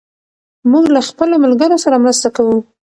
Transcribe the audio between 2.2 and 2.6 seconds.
کوو.